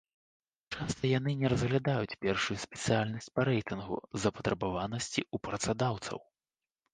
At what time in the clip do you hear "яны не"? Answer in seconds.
1.17-1.51